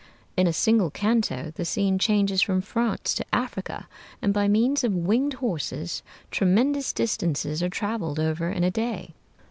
[0.35, 3.87] In a single canto the scene changes from France to Africa,
[4.19, 9.13] and by means of winged horses tremendous distances are traveled over in a day.